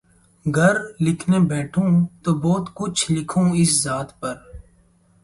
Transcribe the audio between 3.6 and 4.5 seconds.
ذات پر